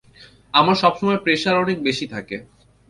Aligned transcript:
আমার 0.53 0.75
সবসময় 0.75 1.19
প্রেসার 1.23 1.55
অনেক 1.63 1.77
বেশি 1.83 2.05
থাকে। 2.07 2.37